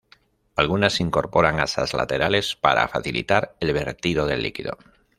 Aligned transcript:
Algunas 0.55 0.99
incorporan 0.99 1.59
asas 1.59 1.93
laterales 1.93 2.55
para 2.55 2.87
facilitar 2.87 3.55
el 3.59 3.71
vertido 3.71 4.25
del 4.25 4.41
líquido. 4.41 4.79